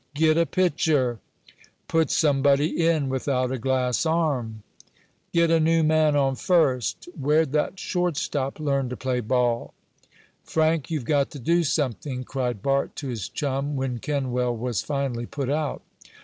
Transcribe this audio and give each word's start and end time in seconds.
"Get 0.15 0.35
a 0.35 0.47
pitcher!" 0.47 1.19
"Put 1.87 2.09
somebody 2.09 2.83
in 2.83 3.07
without 3.07 3.51
a 3.51 3.59
glass 3.59 4.03
arm!" 4.03 4.63
"Get 5.31 5.51
a 5.51 5.59
new 5.59 5.83
man 5.83 6.15
on 6.15 6.33
first!" 6.33 7.07
"Where'd 7.15 7.51
that 7.51 7.79
short 7.79 8.17
stop 8.17 8.59
learn 8.59 8.89
to 8.89 8.97
play 8.97 9.19
ball?" 9.19 9.75
"Frank, 10.43 10.89
you've 10.89 11.05
got 11.05 11.29
to 11.29 11.39
do 11.39 11.63
something!" 11.63 12.23
cried 12.23 12.63
Bart 12.63 12.95
to 12.95 13.09
his 13.09 13.29
chum 13.29 13.75
when 13.75 13.99
Kenwell 13.99 14.57
was 14.57 14.81
finally 14.81 15.27
put 15.27 15.51
out. 15.51 15.83